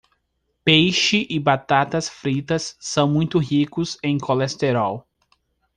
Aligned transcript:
Peixe 0.65 1.27
e 1.29 1.39
batatas 1.39 2.09
fritas 2.09 2.75
são 2.79 3.07
muito 3.07 3.37
ricos 3.37 3.99
em 4.01 4.17
colesterol. 4.17 5.07